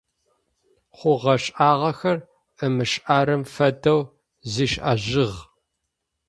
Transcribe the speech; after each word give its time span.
Хъугъэ-шӀагъэхэр 0.97 2.17
ымышӀэрэм 2.65 3.41
фэдэу 3.53 3.99
зишӀыжьыгъ. 4.51 5.37